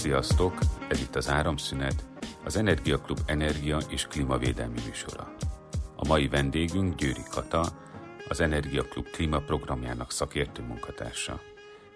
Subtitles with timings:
[0.00, 0.58] Sziasztok!
[0.88, 2.04] Ez itt az Áramszünet,
[2.44, 5.34] az Energiaklub energia és klímavédelmi műsora.
[5.96, 7.66] A mai vendégünk Győri Kata,
[8.28, 11.40] az Energiaklub klímaprogramjának szakértő munkatársa.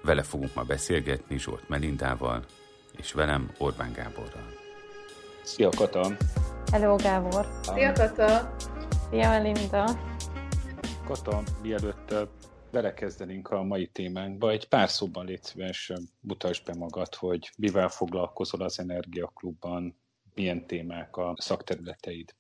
[0.02, 2.45] Vele fogunk ma beszélgetni Zsolt Melindával,
[2.96, 4.52] és velem Orbán Gáborral.
[5.43, 6.16] Szia Kata!
[6.73, 7.46] Hello Gábor!
[7.62, 8.57] Szia Kata!
[9.11, 9.84] Szia Melinda!
[11.07, 12.14] Kata, mielőtt
[12.74, 18.60] belekezdenénk a mai témánkba, egy pár szóban légy szíves, mutasd be magad, hogy mivel foglalkozol
[18.62, 19.97] az Energiaklubban,
[20.34, 22.34] milyen témák a szakterületeid.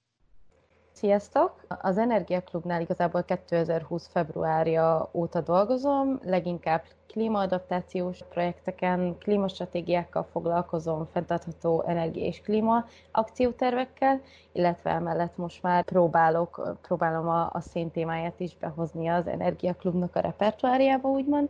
[0.96, 1.64] Sziasztok!
[1.80, 4.08] Az Energiaklubnál igazából 2020.
[4.12, 14.20] februárja óta dolgozom, leginkább klímaadaptációs projekteken, klímastratégiákkal foglalkozom, fenntartható energia és klíma akciótervekkel,
[14.52, 20.20] illetve emellett most már próbálok, próbálom a, a szén témáját is behozni az Energiaklubnak a
[20.20, 21.48] repertoáriába, úgymond.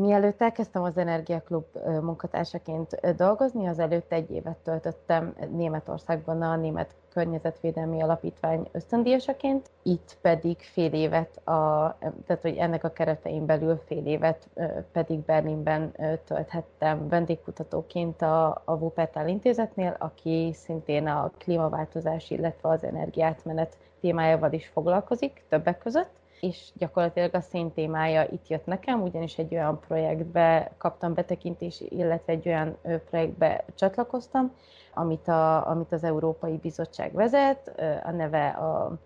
[0.00, 1.64] Mielőtt elkezdtem az Energiaklub
[2.00, 10.58] munkatársaként dolgozni, az előtt egy évet töltöttem Németországban a Német Környezetvédelmi Alapítvány ösztöndíjasaként, itt pedig
[10.58, 14.48] fél évet, a, tehát hogy ennek a keretein belül fél évet
[14.92, 15.92] pedig Berlinben
[16.24, 24.66] tölthettem vendégkutatóként a, a Wuppertal intézetnél, aki szintén a klímaváltozás, illetve az energiátmenet témájával is
[24.66, 30.70] foglalkozik többek között és gyakorlatilag a szén témája itt jött nekem, ugyanis egy olyan projektbe
[30.78, 32.76] kaptam betekintés, illetve egy olyan
[33.10, 34.52] projektbe csatlakoztam,
[34.94, 38.98] amit, a, amit az Európai Bizottság vezet, a neve a,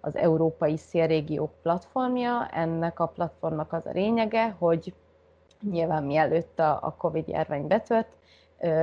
[0.00, 2.48] az Európai Szélrégiók platformja.
[2.48, 4.94] Ennek a platformnak az a lényege, hogy
[5.70, 8.08] nyilván mielőtt a, a Covid járvány betört,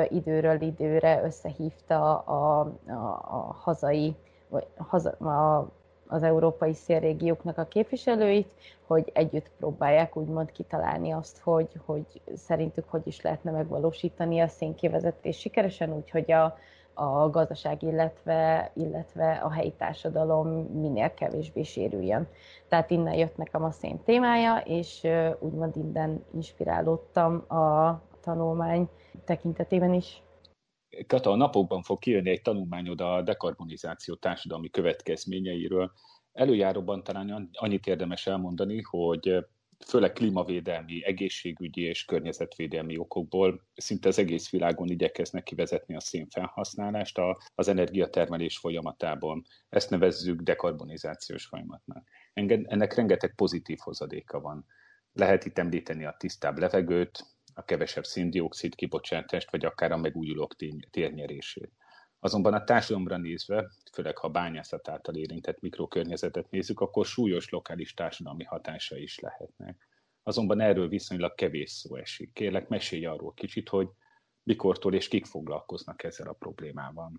[0.10, 2.92] időről időre összehívta a, a,
[3.38, 4.16] a hazai,
[4.50, 5.68] vagy haza, a
[6.12, 8.52] az európai szélrégióknak a képviselőit,
[8.88, 15.40] hogy együtt próbálják úgymond kitalálni azt, hogy, hogy szerintük hogy is lehetne megvalósítani a szénkivezetés
[15.40, 16.58] sikeresen, úgyhogy a,
[16.94, 22.28] a gazdaság, illetve, illetve a helyi társadalom minél kevésbé sérüljön.
[22.68, 25.08] Tehát innen jött nekem a szén témája, és
[25.40, 28.90] úgymond innen inspirálódtam a tanulmány
[29.26, 30.22] tekintetében is.
[31.08, 35.92] Kata, a napokban fog kijönni egy tanulmányod a dekarbonizáció társadalmi következményeiről.
[36.32, 39.46] Előjáróban talán annyit érdemes elmondani, hogy
[39.88, 47.20] főleg klímavédelmi, egészségügyi és környezetvédelmi okokból szinte az egész világon igyekeznek kivezetni a szénfelhasználást
[47.56, 49.44] az energiatermelés folyamatában.
[49.70, 52.08] Ezt nevezzük dekarbonizációs folyamatnak.
[52.34, 54.66] Ennek rengeteg pozitív hozadéka van.
[55.14, 57.26] Lehet itt említeni a tisztább levegőt,
[57.60, 60.56] a kevesebb széndiokszid kibocsátást, vagy akár a megújulók
[60.90, 61.72] térnyerését.
[62.20, 68.44] Azonban a társadalomra nézve, főleg ha bányászat által érintett mikrokörnyezetet nézzük, akkor súlyos lokális társadalmi
[68.44, 69.88] hatása is lehetnek.
[70.24, 72.34] Azonban erről viszonylag kevés szó esik.
[72.34, 73.88] Kérlek, mesélj arról kicsit, hogy
[74.44, 77.12] mikortól és kik foglalkoznak ezzel a problémával.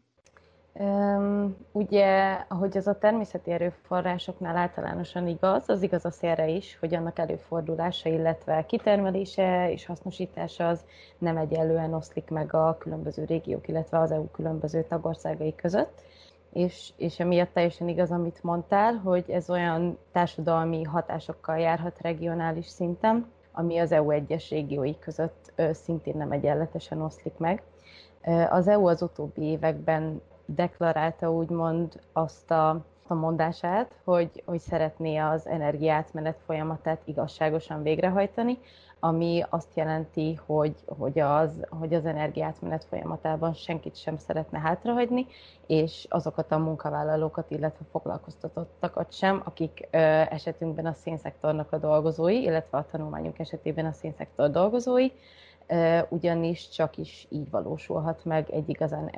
[0.73, 6.95] Um, ugye, ahogy ez a természeti erőforrásoknál általánosan igaz, az igaz a szélre is, hogy
[6.95, 10.85] annak előfordulása, illetve kitermelése és hasznosítása az
[11.19, 16.03] nem egyenlően oszlik meg a különböző régiók, illetve az EU különböző tagországai között.
[16.53, 23.27] És, és emiatt teljesen igaz, amit mondtál, hogy ez olyan társadalmi hatásokkal járhat regionális szinten,
[23.53, 27.63] ami az EU egyes régiói között szintén nem egyenletesen oszlik meg.
[28.51, 30.21] Az EU az utóbbi években
[30.55, 32.69] deklarálta úgymond azt a,
[33.07, 38.59] a mondását, hogy, hogy szeretné az energiátmenet folyamatát igazságosan végrehajtani,
[39.01, 45.27] ami azt jelenti, hogy, hogy, az, hogy az energiátmenet folyamatában senkit sem szeretne hátrahagyni,
[45.67, 49.97] és azokat a munkavállalókat, illetve foglalkoztatottakat sem, akik ö,
[50.31, 55.09] esetünkben a szénszektornak a dolgozói, illetve a tanulmányunk esetében a szénszektor dolgozói,
[56.09, 59.11] ugyanis csak is így valósulhat meg egy igazán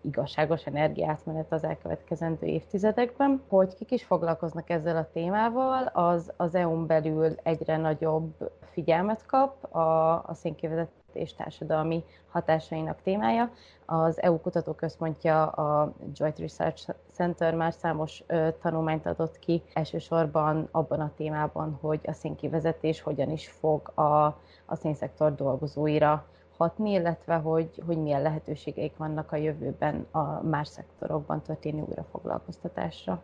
[0.00, 3.42] igazságos energiátmenet az elkövetkezendő évtizedekben.
[3.48, 9.74] Hogy kik is foglalkoznak ezzel a témával, az az EU-n belül egyre nagyobb figyelmet kap
[9.74, 13.50] a, a szénkivezetés és társadalmi hatásainak témája.
[13.86, 21.00] Az EU Kutatóközpontja, a Joint Research Center már számos ö, tanulmányt adott ki, elsősorban abban
[21.00, 26.26] a témában, hogy a szénkivezetés hogyan is fog a, a szénszektor dolgozóira
[26.56, 33.22] hatni, illetve hogy, hogy milyen lehetőségeik vannak a jövőben a más szektorokban történő újrafoglalkoztatásra.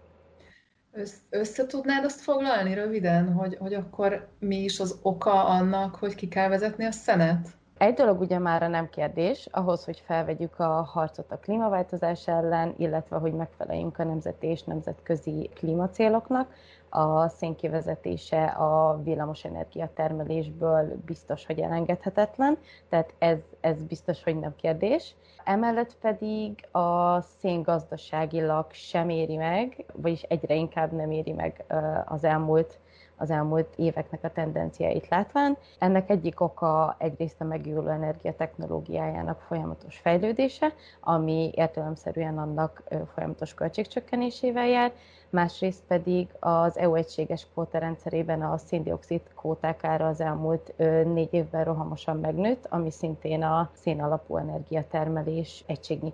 [1.31, 6.28] Össze tudnád azt foglalni röviden, hogy, hogy akkor mi is az oka annak, hogy ki
[6.28, 7.48] kell vezetni a szenet?
[7.80, 13.16] Egy dolog ugye már nem kérdés, ahhoz, hogy felvegyük a harcot a klímaváltozás ellen, illetve
[13.16, 16.52] hogy megfeleljünk a nemzeti és nemzetközi klímacéloknak,
[16.88, 25.14] a szénkivezetése a villamosenergia termelésből biztos, hogy elengedhetetlen, tehát ez, ez biztos, hogy nem kérdés.
[25.44, 31.64] Emellett pedig a szén gazdaságilag sem éri meg, vagyis egyre inkább nem éri meg
[32.06, 32.78] az elmúlt
[33.20, 35.56] az elmúlt éveknek a tendenciáit látván.
[35.78, 42.82] Ennek egyik oka egyrészt a megújuló energia technológiájának folyamatos fejlődése, ami értelemszerűen annak
[43.14, 44.93] folyamatos költségcsökkenésével jár,
[45.31, 50.73] másrészt pedig az EU egységes rendszerében a széndiokszid kvóták ára az elmúlt
[51.05, 56.12] négy évben rohamosan megnőtt, ami szintén a szén alapú energiatermelés egységnyi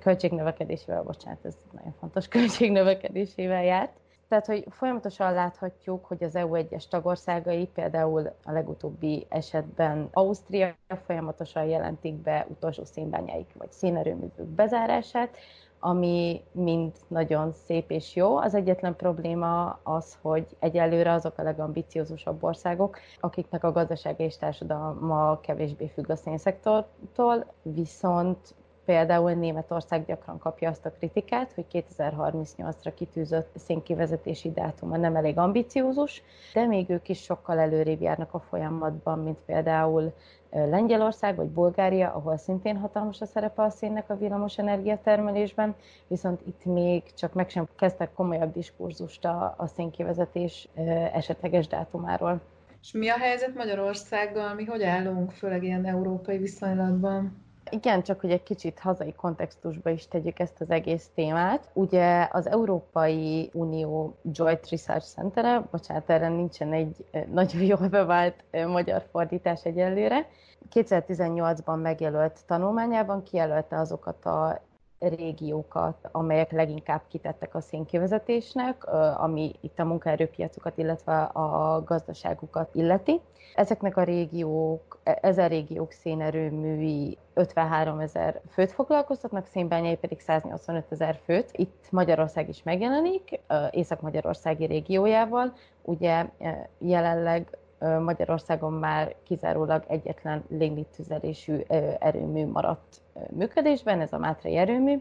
[0.00, 4.00] költségnövekedésével, bocsánat, ez nagyon fontos költségnövekedésével járt.
[4.32, 10.76] Tehát, hogy folyamatosan láthatjuk, hogy az EU egyes tagországai, például a legutóbbi esetben Ausztria
[11.06, 15.36] folyamatosan jelentik be utolsó szénbányáik vagy szénerőművük bezárását,
[15.80, 18.36] ami mind nagyon szép és jó.
[18.36, 25.40] Az egyetlen probléma az, hogy egyelőre azok a legambiciózusabb országok, akiknek a gazdasága és társadalma
[25.40, 33.50] kevésbé függ a szénszektortól, viszont Például Németország gyakran kapja azt a kritikát, hogy 2038-ra kitűzött
[33.56, 36.22] szénkivezetési dátuma nem elég ambiciózus,
[36.54, 40.12] de még ők is sokkal előrébb járnak a folyamatban, mint például
[40.50, 45.74] Lengyelország vagy Bulgária, ahol szintén hatalmas a szerepe a szénnek a villamos energiatermelésben,
[46.08, 50.68] viszont itt még csak meg sem kezdtek komolyabb diskurzust a, a szénkivezetés
[51.12, 52.40] esetleges dátumáról.
[52.82, 54.54] És mi a helyzet Magyarországgal?
[54.54, 57.42] Mi hogy állunk, főleg ilyen európai viszonylatban?
[57.70, 61.68] Igen, csak hogy egy kicsit hazai kontextusba is tegyük ezt az egész témát.
[61.72, 69.04] Ugye az Európai Unió Joint Research Center, bocsánat, erre nincsen egy nagyon jól bevált magyar
[69.10, 70.28] fordítás egyelőre,
[70.72, 74.60] 2018-ban megjelölt tanulmányában kijelölte azokat a
[75.08, 78.84] régiókat, amelyek leginkább kitettek a szénkivezetésnek,
[79.16, 83.20] ami itt a munkaerőpiacokat, illetve a gazdaságukat illeti.
[83.54, 91.18] Ezeknek a régiók, e, ezer régiók szénerőművi 53 ezer főt foglalkoztatnak, szénbányai pedig 185 ezer
[91.24, 91.50] főt.
[91.52, 93.40] Itt Magyarország is megjelenik,
[93.70, 95.52] Észak-Magyarországi régiójával.
[95.82, 96.26] Ugye
[96.78, 97.58] jelenleg
[98.04, 101.58] Magyarországon már kizárólag egyetlen légnittüzelésű
[101.98, 103.00] erőmű maradt
[103.30, 104.98] működésben, ez a Mátrai erőmű.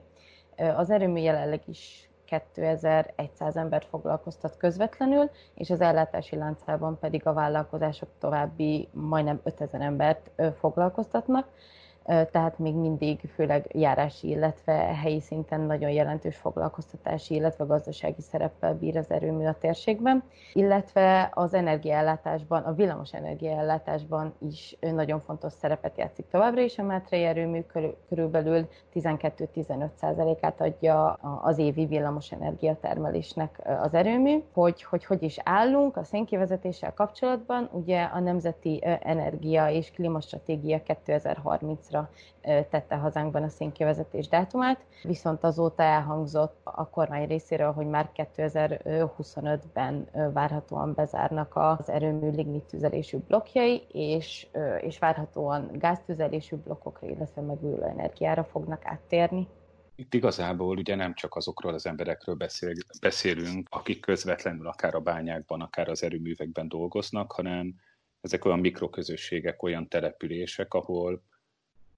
[0.76, 8.10] Az erőmű jelenleg is 2100 embert foglalkoztat közvetlenül, és az ellátási láncában pedig a vállalkozások
[8.20, 11.48] további majdnem 5000 embert foglalkoztatnak
[12.06, 18.98] tehát még mindig főleg járási, illetve helyi szinten nagyon jelentős foglalkoztatási, illetve gazdasági szereppel bír
[18.98, 26.28] az erőmű a térségben, illetve az energiaellátásban, a villamos energiaellátásban is nagyon fontos szerepet játszik
[26.28, 27.62] továbbra is a Mátrei erőmű,
[28.10, 31.12] körülbelül 12-15%-át adja
[31.42, 34.44] az évi villamos energiatermelésnek az erőmű.
[34.54, 41.91] Hogy, hogy hogy is állunk a szénkivezetéssel kapcsolatban, ugye a Nemzeti Energia és Klímastratégia 2030
[41.92, 42.10] ra
[42.44, 50.94] tette hazánkban a szénkivezetés dátumát, viszont azóta elhangzott a kormány részéről, hogy már 2025-ben várhatóan
[50.94, 52.76] bezárnak az erőmű lignit
[53.28, 54.48] blokkjai, és,
[54.82, 59.48] és várhatóan gáztüzelésű blokkokra, illetve megújuló energiára fognak áttérni.
[59.96, 65.62] Itt igazából ugye nem csak azokról az emberekről beszél, beszélünk, akik közvetlenül akár a bányákban,
[65.62, 67.76] akár az erőművekben dolgoznak, hanem
[68.22, 71.24] ezek olyan mikroközösségek, olyan települések, ahol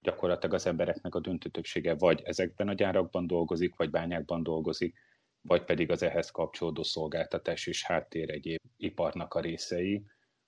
[0.04, 4.94] gyakorlatilag az embereknek a döntő többsége vagy ezekben a gyárakban dolgozik, vagy bányákban dolgozik,
[5.40, 10.04] vagy pedig az ehhez kapcsolódó szolgáltatás és háttér egyéb iparnak a részei,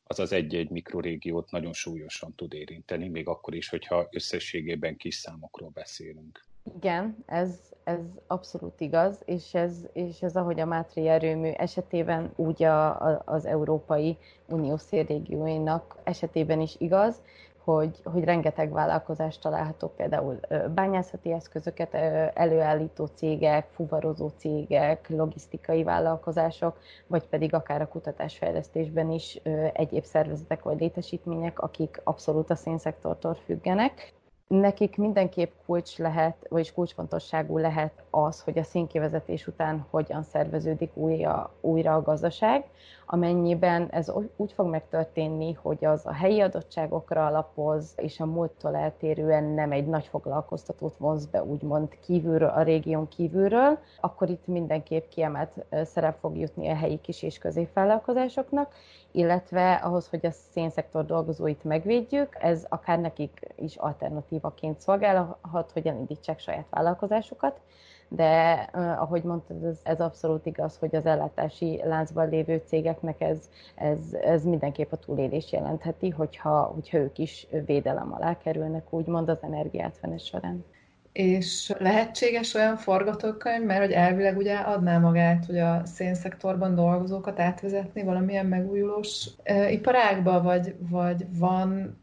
[0.09, 5.71] az az egy-egy mikrorégiót nagyon súlyosan tud érinteni, még akkor is, hogyha összességében kis számokról
[5.71, 6.45] beszélünk.
[6.77, 12.63] Igen, ez, ez abszolút igaz, és ez, és ez ahogy a Mátri erőmű esetében, úgy
[12.63, 17.21] a, a, az Európai Unió szélrégióinak esetében is igaz,
[17.67, 20.41] hogy, hogy rengeteg vállalkozás található, például
[20.75, 21.95] bányászati eszközöket
[22.35, 29.41] előállító cégek, fuvarozó cégek, logisztikai vállalkozások, vagy pedig akár a kutatásfejlesztésben is
[29.73, 34.15] egyéb szervezetek vagy létesítmények, akik abszolút a szénszektortól függenek.
[34.49, 41.53] Nekik mindenképp kulcs lehet, vagyis kulcsfontosságú lehet az, hogy a szénkivezetés után hogyan szerveződik újra,
[41.61, 42.65] újra a gazdaság,
[43.07, 49.45] amennyiben ez úgy fog megtörténni, hogy az a helyi adottságokra alapoz, és a múlttól eltérően
[49.45, 55.65] nem egy nagy foglalkoztatót vonz be, úgymond kívülről, a régión kívülről, akkor itt mindenképp kiemelt
[55.85, 58.73] szerep fog jutni a helyi kis és középvállalkozásoknak,
[59.11, 66.39] illetve ahhoz, hogy a szénszektor dolgozóit megvédjük, ez akár nekik is alternatívaként szolgálhat, hogy elindítsák
[66.39, 67.61] saját vállalkozásukat,
[68.09, 73.39] de ahogy mondtad, ez, ez abszolút igaz, hogy az ellátási láncban lévő cégeknek ez,
[73.75, 79.39] ez, ez mindenképp a túlélés jelentheti, hogyha, hogyha ők is védelem alá kerülnek, úgymond az
[79.43, 80.65] energiátvenes során.
[81.13, 88.03] És lehetséges olyan forgatókönyv, mert hogy elvileg ugye adná magát, hogy a szénszektorban dolgozókat átvezetni
[88.03, 89.31] valamilyen megújulós
[89.71, 91.99] iparágba, vagy, vagy van,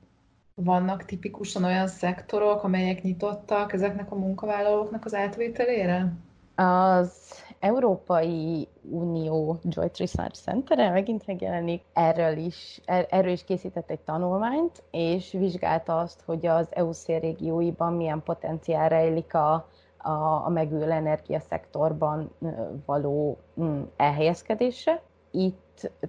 [0.56, 6.14] vannak tipikusan olyan szektorok, amelyek nyitottak ezeknek a munkavállalóknak az átvételére?
[6.56, 14.00] Az Európai Unió Joint Research Center megint megjelenik, erről is, er, erről is készített egy
[14.00, 19.54] tanulmányt, és vizsgálta azt, hogy az EU régióiban milyen potenciál rejlik a,
[19.98, 22.32] a, a megújuló energiaszektorban
[22.86, 25.02] való mm, elhelyezkedésre.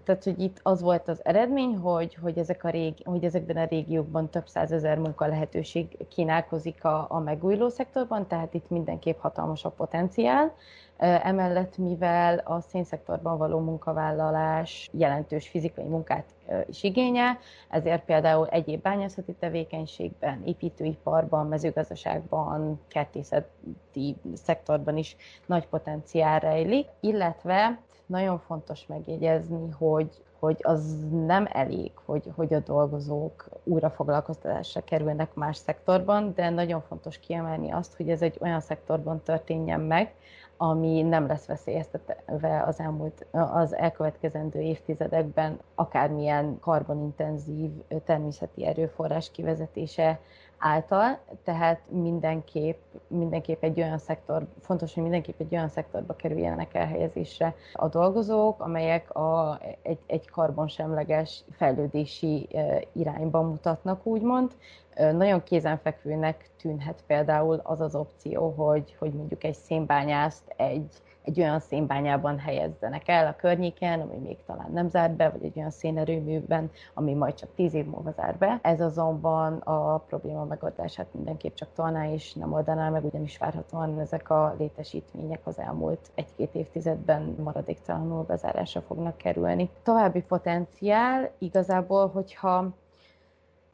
[0.05, 3.65] Tehát, hogy itt az volt az eredmény, hogy, hogy, ezek a régi, hogy ezekben a
[3.65, 9.69] régiókban több százezer munka lehetőség kínálkozik a, a megújuló szektorban, tehát itt mindenképp hatalmas a
[9.71, 10.55] potenciál.
[10.99, 16.25] Emellett, mivel a szénszektorban való munkavállalás jelentős fizikai munkát
[16.67, 25.17] is igényel, ezért például egyéb bányászati tevékenységben, építőiparban, mezőgazdaságban, kertészeti szektorban is
[25.47, 32.61] nagy potenciál rejlik, illetve nagyon fontos megjegyezni, hogy, hogy az nem elég, hogy, hogy a
[32.61, 38.61] dolgozók újra foglalkoztatásra kerülnek más szektorban, de nagyon fontos kiemelni azt, hogy ez egy olyan
[38.61, 40.15] szektorban történjen meg,
[40.57, 47.71] ami nem lesz veszélyeztetve az elmúlt, az elkövetkezendő évtizedekben akármilyen karbonintenzív
[48.05, 50.21] természeti erőforrás kivezetése
[50.59, 57.55] által, tehát mindenképp, mindenképp egy olyan szektor, fontos, hogy mindenképp egy olyan szektorba kerüljenek elhelyezésre
[57.73, 62.49] a dolgozók, amelyek a, egy, egy karbonsemleges fejlődési
[62.93, 64.53] irányban mutatnak, úgymond.
[64.95, 71.61] Nagyon kézenfekvőnek tűnhet például az az opció, hogy, hogy mondjuk egy szénbányászt egy egy olyan
[71.61, 76.71] szénbányában helyezzenek el a környéken, ami még talán nem zárt be, vagy egy olyan szénerőműben,
[76.95, 78.59] ami majd csak tíz év múlva zár be.
[78.63, 84.31] Ez azonban a probléma megoldását mindenképp csak tolná, és nem oldaná meg, ugyanis várhatóan ezek
[84.31, 89.71] a létesítmények az elmúlt egy-két évtizedben maradéktalanul bezárásra fognak kerülni.
[89.83, 92.69] További potenciál igazából, hogyha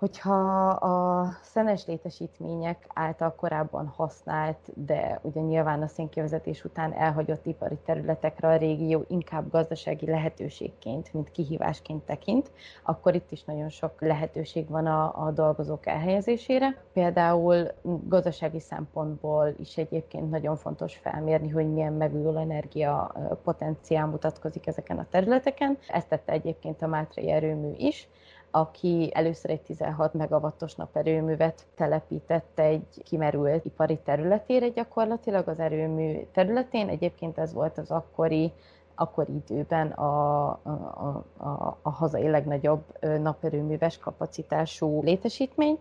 [0.01, 7.79] hogyha a szenes létesítmények által korábban használt, de ugye nyilván a szénkivezetés után elhagyott ipari
[7.85, 12.51] területekre a régió inkább gazdasági lehetőségként, mint kihívásként tekint,
[12.83, 16.77] akkor itt is nagyon sok lehetőség van a, a dolgozók elhelyezésére.
[16.93, 17.71] Például
[18.07, 23.15] gazdasági szempontból is egyébként nagyon fontos felmérni, hogy milyen megújuló energia
[23.45, 25.79] potenciál mutatkozik ezeken a területeken.
[25.89, 28.09] Ezt tette egyébként a Mátrai erőmű is,
[28.51, 36.89] aki először egy 16 megawattos naperőművet telepített egy kimerült ipari területére gyakorlatilag az erőmű területén.
[36.89, 38.53] Egyébként ez volt az akkori
[38.95, 45.79] akkori időben a, a, a, a hazai legnagyobb naperőműves kapacitású létesítmény,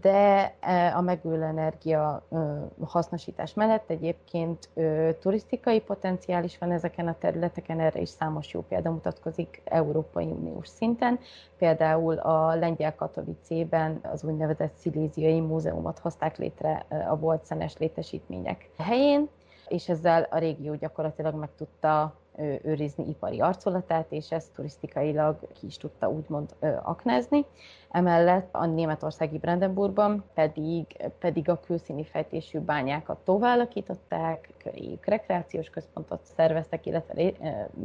[0.00, 2.22] de e, a megújuló energia
[2.84, 4.68] hasznosítás mellett egyébként
[5.20, 10.68] turisztikai potenciál is van ezeken a területeken, erre is számos jó példa mutatkozik Európai Uniós
[10.68, 11.18] szinten.
[11.58, 19.28] Például a lengyel Katowicében az úgynevezett Sziléziai Múzeumot hozták létre a volt szenes létesítmények helyén,
[19.68, 22.14] és ezzel a régió gyakorlatilag meg tudta
[22.62, 27.46] őrizni ipari arcolatát, és ezt turisztikailag ki is tudta úgymond aknázni.
[27.92, 30.86] Emellett a németországi Brandenburgban pedig,
[31.18, 37.32] pedig a külszíni fejtésű bányákat továllakították, köréjük rekreációs központot szerveztek, illetve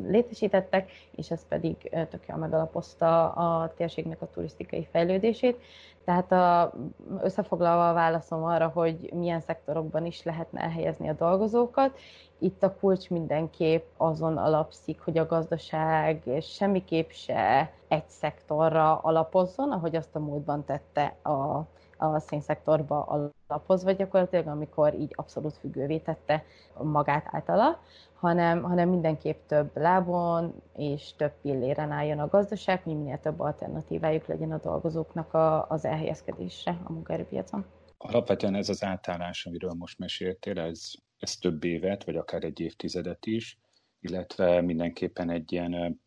[0.08, 1.76] létesítettek, és ez pedig
[2.10, 5.62] tök jól megalapozta a térségnek a turisztikai fejlődését.
[6.06, 6.74] Tehát a,
[7.22, 11.98] összefoglalva a válaszom arra, hogy milyen szektorokban is lehetne elhelyezni a dolgozókat,
[12.40, 19.96] itt a kulcs mindenképp azon alapszik, hogy a gazdaság semmiképp se egy szektorra alapozzon, ahogy
[19.98, 26.44] azt a múltban tette a, a szénszektorba alapozva gyakorlatilag, amikor így abszolút függővé tette
[26.82, 27.80] magát általa,
[28.14, 34.28] hanem, hanem mindenképp több lábon és több pilléren álljon a gazdaság, hogy minél több alternatívájuk
[34.28, 37.66] legyen a dolgozóknak a, az elhelyezkedésre a munkaerőpiacon.
[37.98, 43.26] Alapvetően ez az átállás, amiről most meséltél, ez, ez több évet, vagy akár egy évtizedet
[43.26, 43.60] is,
[44.00, 46.02] illetve mindenképpen egy ilyen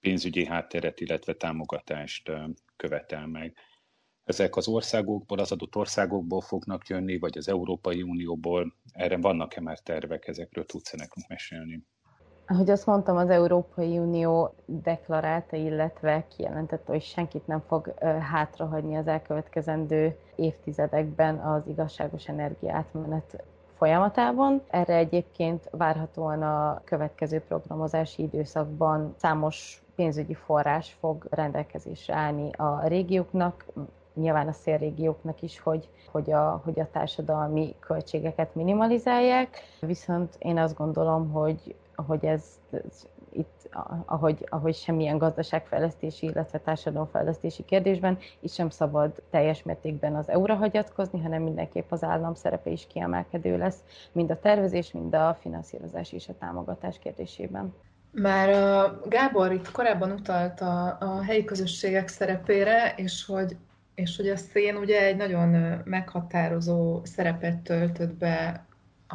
[0.00, 2.30] pénzügyi hátteret, illetve támogatást
[2.76, 3.54] követel meg.
[4.24, 8.74] Ezek az országokból, az adott országokból fognak jönni, vagy az Európai Unióból?
[8.92, 11.86] Erre vannak-e már tervek, ezekről tudsz-e nekünk mesélni?
[12.46, 19.06] Ahogy azt mondtam, az Európai Unió deklarálta, illetve kijelentette, hogy senkit nem fog hátrahagyni az
[19.06, 23.44] elkövetkezendő évtizedekben az igazságos energiátmenet
[23.76, 24.62] folyamatában.
[24.68, 33.64] Erre egyébként várhatóan a következő programozási időszakban számos pénzügyi forrás fog rendelkezésre állni a régióknak,
[34.14, 40.76] nyilván a szélrégióknak is, hogy, hogy, a, hogy a társadalmi költségeket minimalizálják, viszont én azt
[40.76, 43.68] gondolom, hogy, hogy ez, ez itt,
[44.06, 51.20] ahogy, ahogy semmilyen gazdaságfejlesztési, illetve társadalomfejlesztési kérdésben, itt sem szabad teljes mértékben az EU-ra hagyatkozni,
[51.20, 56.28] hanem mindenképp az állam szerepe is kiemelkedő lesz, mind a tervezés, mind a finanszírozás és
[56.28, 57.74] a támogatás kérdésében.
[58.14, 63.56] Már a Gábor itt korábban utalt a, a helyi közösségek szerepére, és hogy,
[63.94, 68.66] és hogy a szén ugye egy nagyon meghatározó szerepet töltött be
[69.06, 69.14] a,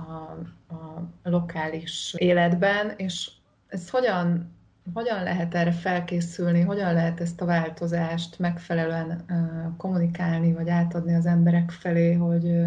[0.75, 3.32] a lokális életben, és
[3.68, 4.51] ez hogyan,
[4.94, 9.25] hogyan lehet erre felkészülni, hogyan lehet ezt a változást megfelelően
[9.77, 12.62] kommunikálni, vagy átadni az emberek felé, hogy,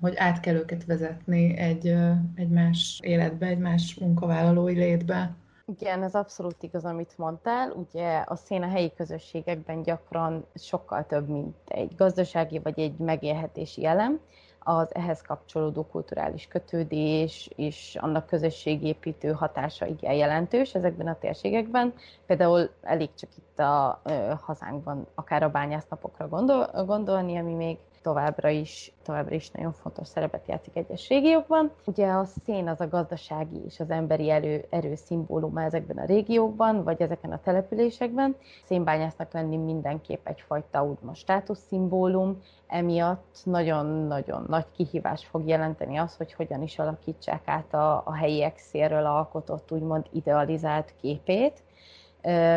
[0.00, 1.94] hogy át kell őket vezetni egy,
[2.34, 5.34] egy más életbe, egy más munkavállalói létbe?
[5.76, 7.70] Igen, ez abszolút igaz, amit mondtál.
[7.70, 13.84] Ugye a szén a helyi közösségekben gyakran sokkal több, mint egy gazdasági vagy egy megélhetési
[13.84, 14.20] elem
[14.58, 21.94] az ehhez kapcsolódó kulturális kötődés és annak közösségépítő hatása igen jelentős ezekben a térségekben.
[22.26, 24.02] Például elég csak itt a
[24.40, 30.46] hazánkban akár a bányásznapokra gondol, gondolni, ami még továbbra is, továbbra is nagyon fontos szerepet
[30.46, 31.70] játszik egyes régiókban.
[31.84, 36.84] Ugye a szén az a gazdasági és az emberi erő, erő szimbóluma ezekben a régiókban,
[36.84, 38.36] vagy ezeken a településekben.
[38.64, 46.62] Szénbányásznak lenni mindenképp egyfajta úgymond státuszszimbólum, emiatt nagyon-nagyon nagy kihívás fog jelenteni az, hogy hogyan
[46.62, 51.62] is alakítsák át a, a helyiek szélről alkotott úgymond idealizált képét,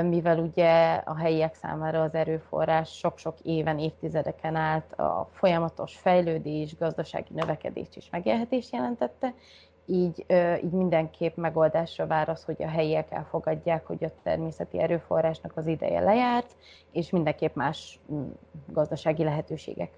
[0.03, 7.33] mivel ugye a helyiek számára az erőforrás sok-sok éven, évtizedeken át a folyamatos fejlődés, gazdasági
[7.33, 9.33] növekedés és megélhetés jelentette,
[9.85, 10.25] így,
[10.63, 15.99] így mindenképp megoldásra vár az, hogy a helyiek elfogadják, hogy a természeti erőforrásnak az ideje
[15.99, 16.55] lejárt,
[16.91, 17.99] és mindenképp más
[18.67, 19.91] gazdasági lehetőségek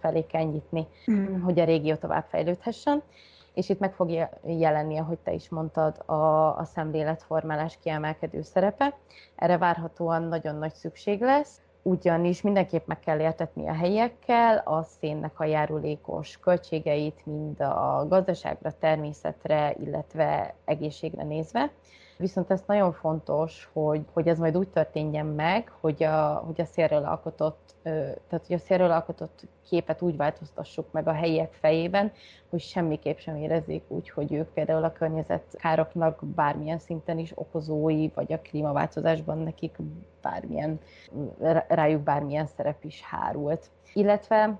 [0.00, 1.40] felé kell nyitni, mm.
[1.40, 3.02] hogy a régió tovább fejlődhessen
[3.54, 8.96] és itt meg fog jelenni, ahogy te is mondtad, a, a szemléletformálás kiemelkedő szerepe.
[9.36, 15.40] Erre várhatóan nagyon nagy szükség lesz, ugyanis mindenképp meg kell értetni a helyiekkel a szénnek
[15.40, 21.70] a járulékos költségeit, mind a gazdaságra, természetre, illetve egészségre nézve.
[22.22, 26.64] Viszont ez nagyon fontos, hogy, hogy ez majd úgy történjen meg, hogy a, hogy a
[26.64, 32.12] szélről alkotott, tehát hogy a szélről alkotott képet úgy változtassuk meg a helyiek fejében,
[32.50, 38.32] hogy semmiképp sem érezzék úgy, hogy ők például a környezetkároknak bármilyen szinten is okozói, vagy
[38.32, 39.76] a klímaváltozásban nekik
[40.22, 40.80] bármilyen,
[41.68, 43.70] rájuk bármilyen szerep is hárult.
[43.92, 44.58] Illetve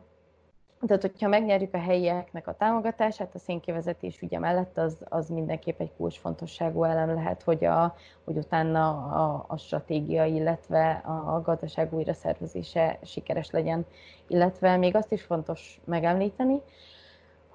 [0.86, 5.92] tehát, hogyha megnyerjük a helyieknek a támogatását, a szénkivezetés ügye mellett, az, az mindenképp egy
[5.96, 12.98] kulcsfontosságú elem lehet, hogy, a, hogy utána a, a stratégia, illetve a, a gazdaság újraszervezése
[13.02, 13.86] sikeres legyen.
[14.26, 16.60] Illetve még azt is fontos megemlíteni,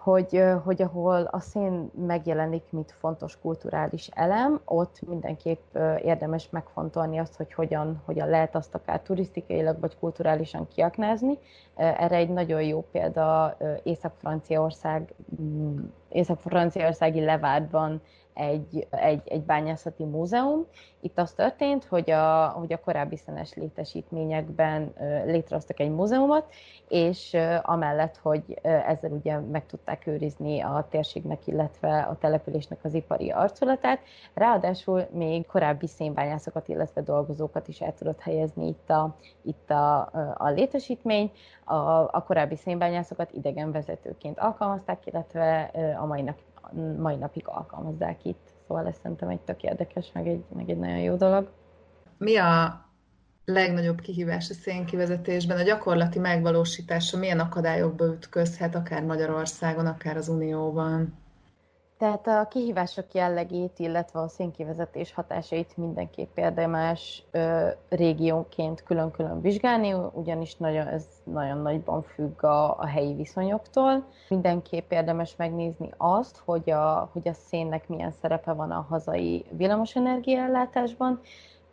[0.07, 7.35] hogy, hogy ahol a szén megjelenik, mint fontos kulturális elem, ott mindenképp érdemes megfontolni azt,
[7.35, 11.37] hogy hogyan, hogyan lehet azt akár turisztikailag vagy kulturálisan kiaknázni.
[11.75, 15.77] Erre egy nagyon jó példa Észak-Franciaország, mm,
[16.09, 18.01] Észak-Franciaországi Levádban
[18.37, 20.65] egy, egy, egy bányászati múzeum.
[21.01, 24.93] Itt az történt, hogy a, hogy a korábbi szenes létesítményekben
[25.25, 26.45] létrehoztak egy múzeumot,
[26.87, 33.31] és amellett, hogy ezzel ugye meg tudták őrizni a térségnek, illetve a településnek az ipari
[33.31, 33.99] arculatát,
[34.33, 39.99] ráadásul még korábbi szénbányászokat, illetve dolgozókat is el tudott helyezni itt a, itt a,
[40.37, 41.31] a létesítmény.
[41.63, 41.75] A,
[42.11, 46.37] a korábbi szénbányászokat idegenvezetőként alkalmazták, illetve a mai nap
[46.97, 48.53] mai napig alkalmazzák itt.
[48.67, 51.51] Szóval ez szerintem egy tök érdekes, meg egy, meg egy nagyon jó dolog.
[52.17, 52.85] Mi a
[53.45, 55.57] legnagyobb kihívás a szénkivezetésben?
[55.57, 61.17] A gyakorlati megvalósítása milyen akadályokba ütközhet, akár Magyarországon, akár az Unióban?
[61.97, 70.55] Tehát a kihívások jellegét, illetve a szénkivezetés hatásait mindenképp érdemes ö, régiónként külön-külön vizsgálni, ugyanis
[70.55, 74.05] nagyon, ez nagyon nagyban függ a, a helyi viszonyoktól.
[74.29, 81.21] Mindenképp érdemes megnézni azt, hogy a, hogy a szénnek milyen szerepe van a hazai villamosenergiaellátásban,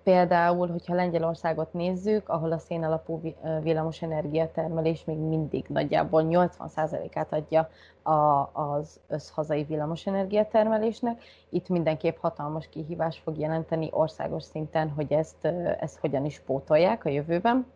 [0.04, 3.20] Például, hogyha Lengyelországot nézzük, ahol a szénalapú
[3.62, 7.68] villamosenergia termelés még mindig nagyjából 80%-át adja
[8.02, 11.22] a, az összhazai villamosenergia termelésnek.
[11.48, 15.44] Itt mindenképp hatalmas kihívás fog jelenteni országos szinten, hogy ezt,
[15.80, 17.66] ezt hogyan is pótolják a jövőben.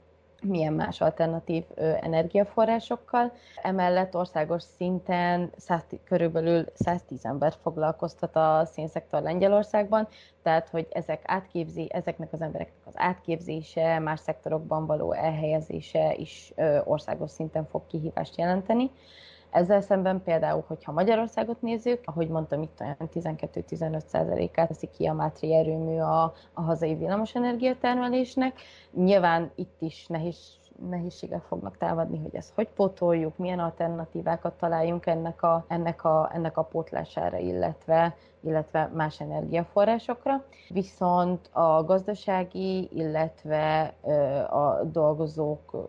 [0.42, 1.64] Milyen más alternatív
[2.00, 3.32] energiaforrásokkal.
[3.62, 10.08] Emellett országos szinten 100, körülbelül 110 ember foglalkoztat a szénszektor Lengyelországban,
[10.42, 16.52] tehát hogy ezek átképzi, ezeknek az embereknek az átképzése, más szektorokban való elhelyezése is
[16.84, 18.90] országos szinten fog kihívást jelenteni.
[19.50, 25.54] Ezzel szemben például, hogyha Magyarországot nézzük, ahogy mondtam, itt olyan 12-15%-át teszi ki a mátri
[25.54, 28.60] erőmű a, a hazai villamosenergia termelésnek.
[28.90, 30.56] Nyilván itt is nehéz
[30.90, 36.56] nehézségek fognak támadni, hogy ezt hogy pótoljuk, milyen alternatívákat találjunk ennek a, ennek a, ennek
[36.56, 40.44] a pótlására, illetve illetve más energiaforrásokra.
[40.68, 43.94] Viszont a gazdasági, illetve
[44.50, 45.88] a dolgozók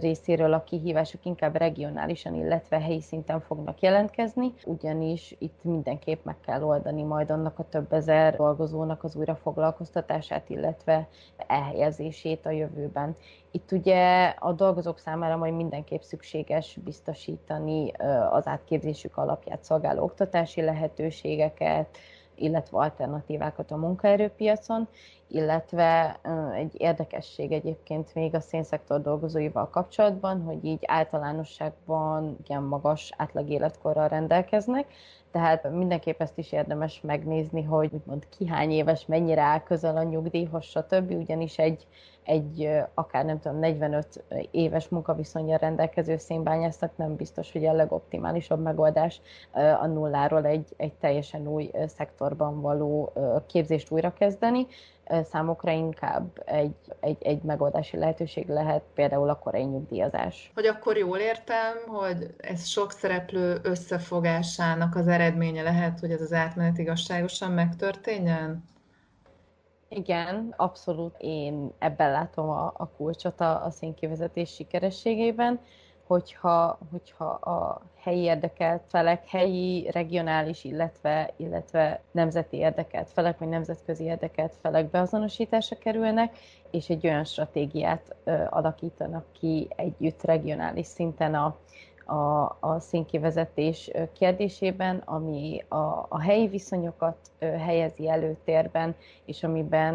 [0.00, 6.62] részéről a kihívások inkább regionálisan, illetve helyi szinten fognak jelentkezni, ugyanis itt mindenképp meg kell
[6.62, 11.08] oldani majd annak a több ezer dolgozónak az újrafoglalkoztatását, illetve
[11.46, 13.16] elhelyezését a jövőben.
[13.50, 17.90] Itt ugye a dolgozók számára majd mindenképp szükséges biztosítani
[18.30, 21.83] az átképzésük alapját szolgáló oktatási lehetőségeket,
[22.34, 24.88] illetve alternatívákat a munkaerőpiacon,
[25.28, 26.20] illetve
[26.54, 34.08] egy érdekesség egyébként még a szénszektor dolgozóival kapcsolatban, hogy így általánosságban igen magas átlag életkorral
[34.08, 34.86] rendelkeznek,
[35.30, 40.02] tehát mindenképp ezt is érdemes megnézni, hogy úgymond ki hány éves, mennyire áll közel a
[40.02, 41.10] nyugdíjhoz, stb.
[41.10, 41.86] Ugyanis egy,
[42.24, 49.20] egy akár nem tudom, 45 éves munkaviszonyjal rendelkező szénbányásznak nem biztos, hogy a legoptimálisabb megoldás
[49.80, 53.12] a nulláról egy, egy teljesen új szektorban való
[53.46, 54.66] képzést újrakezdeni
[55.30, 60.50] számokra inkább egy, egy, egy megoldási lehetőség lehet például a korai nyugdíjazás.
[60.54, 66.32] Hogy akkor jól értem, hogy ez sok szereplő összefogásának az eredménye lehet, hogy ez az
[66.32, 68.64] átmenet igazságosan megtörténjen?
[69.94, 71.14] Igen, abszolút.
[71.18, 75.60] Én ebben látom a, a kulcsot a, a szénkivezetés sikerességében
[76.06, 84.04] hogyha, hogyha a helyi érdekelt felek, helyi, regionális, illetve, illetve nemzeti érdekelt felek, vagy nemzetközi
[84.04, 86.36] érdekelt felek beazonosításra kerülnek,
[86.70, 91.56] és egy olyan stratégiát ö, alakítanak ki együtt regionális szinten a,
[92.04, 99.94] a, a szénkivezetés kérdésében, ami a, a helyi viszonyokat helyezi előtérben, és amiben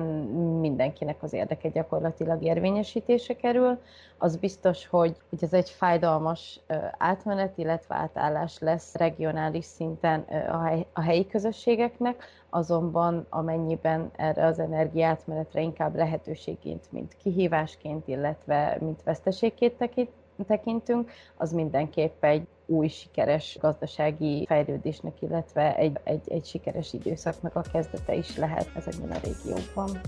[0.59, 3.79] mindenkinek az érdeke gyakorlatilag érvényesítése kerül.
[4.17, 6.59] Az biztos, hogy, hogy ez egy fájdalmas
[6.97, 10.19] átmenet, illetve átállás lesz regionális szinten
[10.51, 18.77] a, hely, a helyi közösségeknek, azonban amennyiben erre az energiátmenetre inkább lehetőségként, mint kihívásként, illetve
[18.79, 20.09] mint veszteségként tekint,
[20.43, 27.61] tekintünk, az mindenképp egy új sikeres gazdasági fejlődésnek, illetve egy, egy, egy sikeres időszaknak a
[27.71, 30.01] kezdete is lehet ezekben a régiókban.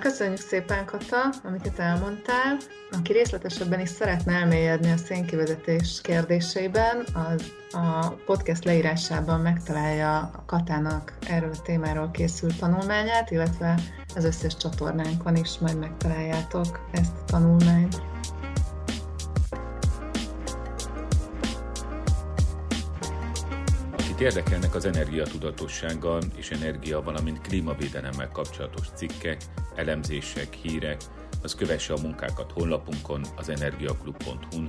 [0.00, 2.56] Köszönjük szépen, Kata, amiket elmondtál.
[2.90, 11.12] Aki részletesebben is szeretne elmélyedni a szénkivezetés kérdéseiben, az a podcast leírásában megtalálja a Katának
[11.28, 13.74] erről a témáról készült tanulmányát, illetve
[14.14, 18.02] az összes csatornánkon is majd megtaláljátok ezt a tanulmányt.
[24.18, 29.42] Akit érdekelnek az energiatudatossággal és energia, valamint klímavédelemmel kapcsolatos cikkek,
[29.74, 31.02] elemzések, hírek,
[31.42, 34.68] az kövesse a munkákat honlapunkon, az energiaklub.hu-n,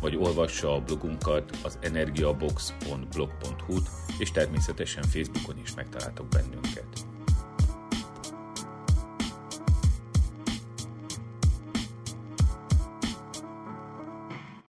[0.00, 7.05] vagy olvassa a blogunkat, az energiabox.blog.hu-t, és természetesen Facebookon is megtaláltok bennünket.